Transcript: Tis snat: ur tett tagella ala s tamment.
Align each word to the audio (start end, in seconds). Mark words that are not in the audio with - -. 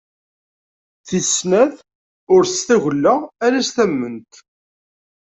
Tis 1.07 1.27
snat: 1.39 1.75
ur 2.33 2.41
tett 2.45 2.65
tagella 2.67 3.13
ala 3.45 3.61
s 3.67 3.69
tamment. 3.75 4.31